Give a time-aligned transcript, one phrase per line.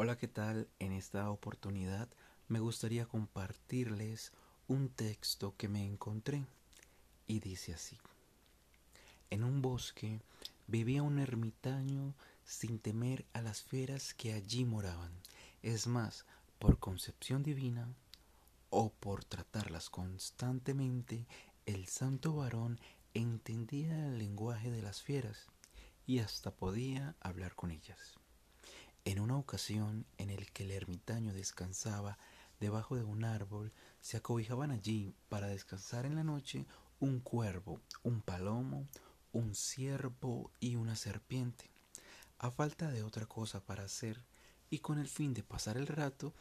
[0.00, 0.68] Hola, ¿qué tal?
[0.78, 2.08] En esta oportunidad
[2.46, 4.30] me gustaría compartirles
[4.68, 6.46] un texto que me encontré
[7.26, 7.98] y dice así.
[9.28, 10.20] En un bosque
[10.68, 12.14] vivía un ermitaño
[12.44, 15.10] sin temer a las feras que allí moraban.
[15.62, 16.26] Es más,
[16.60, 17.88] por concepción divina
[18.70, 21.26] o por tratarlas constantemente,
[21.66, 22.78] el santo varón
[23.14, 25.48] entendía el lenguaje de las fieras
[26.06, 28.16] y hasta podía hablar con ellas.
[29.08, 32.18] En una ocasión en el que el ermitaño descansaba
[32.60, 36.66] debajo de un árbol, se acobijaban allí para descansar en la noche
[37.00, 38.86] un cuervo, un palomo,
[39.32, 41.70] un ciervo y una serpiente.
[42.38, 44.22] A falta de otra cosa para hacer,
[44.68, 46.34] y con el fin de pasar el rato,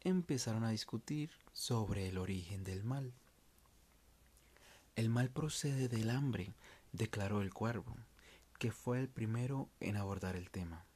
[0.00, 3.12] empezaron a discutir sobre el origen del mal.
[4.96, 6.54] El mal procede del hambre,
[6.90, 7.98] declaró el cuervo,
[8.58, 10.86] que fue el primero en abordar el tema.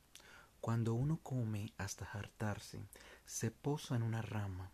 [0.68, 2.78] Cuando uno come hasta hartarse,
[3.24, 4.70] se posa en una rama,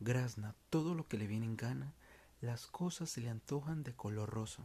[0.00, 1.94] grazna todo lo que le viene en gana,
[2.40, 4.64] las cosas se le antojan de color rosa.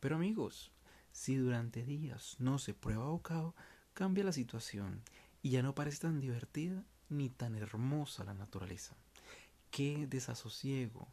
[0.00, 0.72] Pero amigos,
[1.12, 3.54] si durante días no se prueba bocado,
[3.92, 5.02] cambia la situación
[5.42, 8.96] y ya no parece tan divertida ni tan hermosa la naturaleza.
[9.70, 11.08] Qué desasosiego,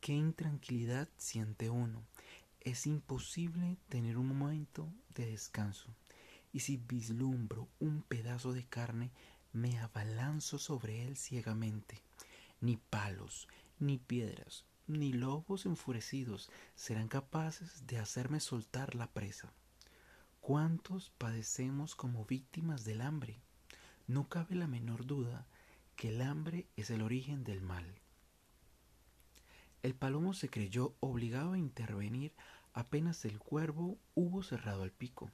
[0.00, 2.04] qué intranquilidad siente uno.
[2.60, 5.92] Es imposible tener un momento de descanso
[6.52, 9.10] y si vislumbro un pedazo de carne,
[9.52, 12.02] me abalanzo sobre él ciegamente.
[12.60, 13.48] Ni palos,
[13.78, 19.52] ni piedras, ni lobos enfurecidos serán capaces de hacerme soltar la presa.
[20.40, 23.40] ¿Cuántos padecemos como víctimas del hambre?
[24.06, 25.46] No cabe la menor duda
[25.96, 27.84] que el hambre es el origen del mal.
[29.82, 32.32] El palomo se creyó obligado a intervenir
[32.72, 35.30] apenas el cuervo hubo cerrado el pico.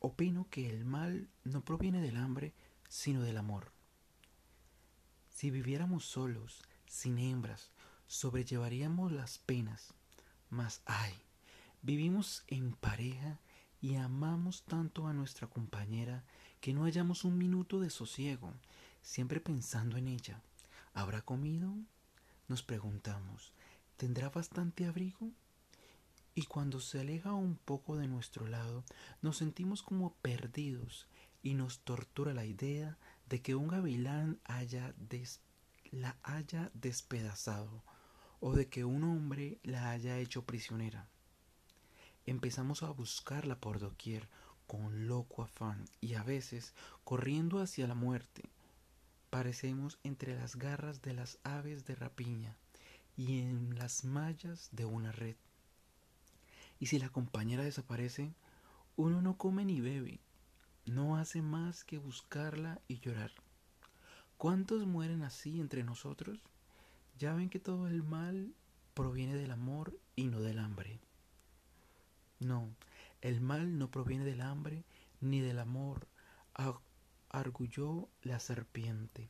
[0.00, 2.54] Opino que el mal no proviene del hambre,
[2.88, 3.72] sino del amor.
[5.30, 7.70] Si viviéramos solos, sin hembras,
[8.06, 9.94] sobrellevaríamos las penas.
[10.50, 11.12] Mas, ay,
[11.82, 13.38] vivimos en pareja
[13.80, 16.24] y amamos tanto a nuestra compañera
[16.60, 18.52] que no hallamos un minuto de sosiego,
[19.02, 20.42] siempre pensando en ella.
[20.94, 21.74] ¿Habrá comido?
[22.48, 23.52] Nos preguntamos.
[23.96, 25.30] ¿Tendrá bastante abrigo?
[26.38, 28.84] Y cuando se aleja un poco de nuestro lado
[29.22, 31.08] nos sentimos como perdidos
[31.42, 32.96] y nos tortura la idea
[33.28, 34.38] de que un gavilán
[35.90, 37.82] la haya despedazado
[38.38, 41.08] o de que un hombre la haya hecho prisionera.
[42.24, 44.28] Empezamos a buscarla por doquier
[44.68, 46.72] con loco afán y a veces
[47.02, 48.44] corriendo hacia la muerte.
[49.28, 52.56] Parecemos entre las garras de las aves de rapiña
[53.16, 55.34] y en las mallas de una red.
[56.78, 58.34] Y si la compañera desaparece,
[58.96, 60.20] uno no come ni bebe,
[60.86, 63.32] no hace más que buscarla y llorar.
[64.36, 66.38] ¿Cuántos mueren así entre nosotros?
[67.18, 68.54] Ya ven que todo el mal
[68.94, 71.00] proviene del amor y no del hambre.
[72.40, 72.70] No,
[73.20, 74.84] el mal no proviene del hambre
[75.20, 76.06] ni del amor,
[77.28, 79.28] arguyó la serpiente.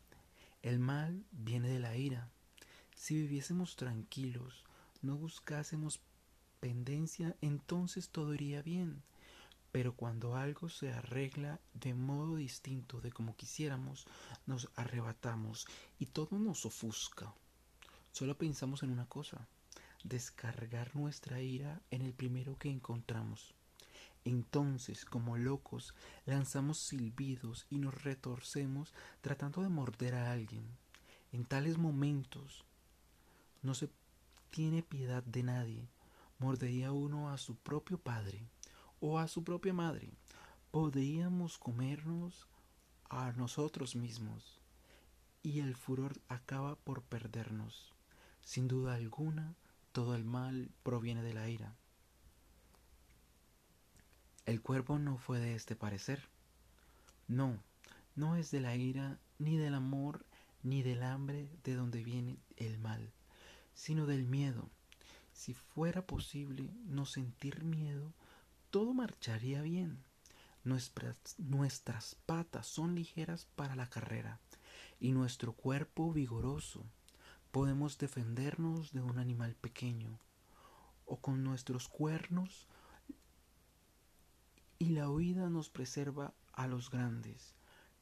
[0.62, 2.28] El mal viene de la ira.
[2.94, 4.64] Si viviésemos tranquilos,
[5.00, 6.00] no buscásemos
[6.62, 9.02] entonces todo iría bien.
[9.70, 14.06] Pero cuando algo se arregla de modo distinto de como quisiéramos,
[14.46, 15.66] nos arrebatamos
[15.98, 17.34] y todo nos ofusca.
[18.12, 19.46] Solo pensamos en una cosa,
[20.04, 23.54] descargar nuestra ira en el primero que encontramos.
[24.24, 25.94] Entonces, como locos,
[26.26, 30.64] lanzamos silbidos y nos retorcemos tratando de morder a alguien.
[31.30, 32.64] En tales momentos
[33.62, 33.90] no se
[34.50, 35.88] tiene piedad de nadie,
[36.38, 38.46] mordería uno a su propio padre
[39.00, 40.12] o a su propia madre.
[40.70, 42.46] Podríamos comernos
[43.10, 44.60] a nosotros mismos
[45.42, 47.92] y el furor acaba por perdernos.
[48.40, 49.56] Sin duda alguna,
[49.92, 51.74] todo el mal proviene de la ira.
[54.46, 56.28] El cuerpo no fue de este parecer.
[57.26, 57.62] No,
[58.14, 60.24] no es de la ira, ni del amor,
[60.62, 63.12] ni del hambre de donde viene el mal,
[63.74, 64.70] sino del miedo
[65.38, 68.12] si fuera posible no sentir miedo,
[68.70, 70.02] todo marcharía bien.
[70.64, 74.40] Nuestras, patas son ligeras para la carrera
[74.98, 76.84] y nuestro cuerpo vigoroso.
[77.52, 80.18] Podemos defendernos de un animal pequeño
[81.06, 82.66] o con nuestros cuernos
[84.80, 87.54] y la huida nos preserva a los grandes.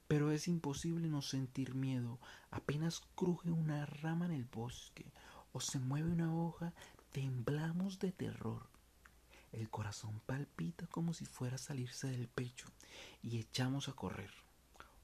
[0.09, 2.19] Pero es imposible no sentir miedo.
[2.51, 5.13] Apenas cruje una rama en el bosque
[5.57, 6.75] o se mueve una hoja,
[7.17, 8.69] temblamos de terror.
[9.51, 12.69] El corazón palpita como si fuera a salirse del pecho
[13.23, 14.31] y echamos a correr.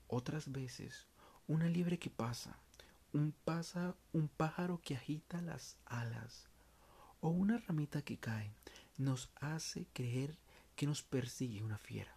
[0.08, 1.06] otras veces
[1.46, 2.58] una liebre que pasa,
[3.14, 6.50] un, pasa, un pájaro que agita las alas
[7.22, 8.52] o una ramita que cae
[8.98, 10.36] nos hace creer
[10.76, 12.14] que nos persigue una fiera.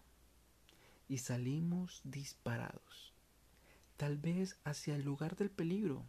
[1.08, 3.14] Y salimos disparados,
[3.96, 6.06] tal vez hacia el lugar del peligro.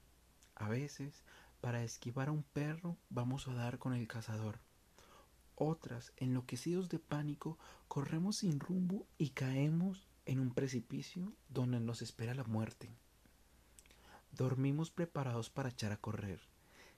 [0.57, 1.23] A veces,
[1.67, 4.61] para esquivar a un perro, vamos a dar con el cazador.
[5.57, 7.59] Otras, enloquecidos de pánico,
[7.89, 12.89] corremos sin rumbo y caemos en un precipicio donde nos espera la muerte.
[14.31, 16.39] Dormimos preparados para echar a correr.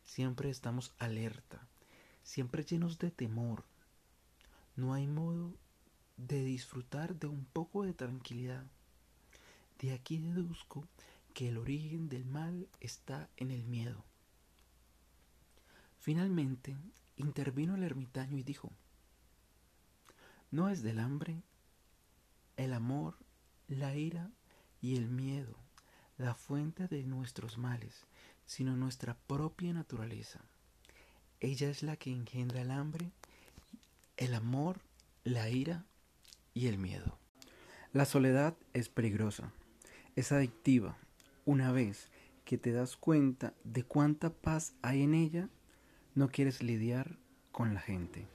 [0.04, 1.66] Siempre estamos alerta,
[2.22, 3.64] siempre llenos de temor.
[4.76, 5.54] No hay modo
[6.18, 8.66] de disfrutar de un poco de tranquilidad.
[9.78, 10.86] De aquí deduzco
[11.32, 14.04] que el origen del mal está en el miedo.
[16.08, 16.74] Finalmente
[17.16, 18.72] intervino el ermitaño y dijo,
[20.50, 21.42] no es del hambre,
[22.56, 23.18] el amor,
[23.66, 24.30] la ira
[24.80, 25.54] y el miedo
[26.16, 28.06] la fuente de nuestros males,
[28.46, 30.40] sino nuestra propia naturaleza.
[31.40, 33.12] Ella es la que engendra el hambre,
[34.16, 34.80] el amor,
[35.24, 35.84] la ira
[36.54, 37.18] y el miedo.
[37.92, 39.52] La soledad es peligrosa,
[40.16, 40.96] es adictiva.
[41.44, 42.08] Una vez
[42.46, 45.50] que te das cuenta de cuánta paz hay en ella,
[46.18, 47.16] no quieres lidiar
[47.52, 48.26] con la gente.